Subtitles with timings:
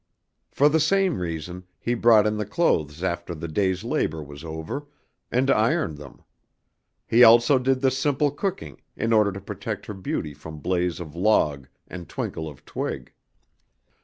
[0.49, 4.87] For the same reason, he brought in the clothes after the day's labor was over,
[5.31, 6.23] and ironed them.
[7.05, 11.15] He also did the simple cooking in order to protect her beauty from blaze of
[11.15, 13.13] log and twinkle of twig.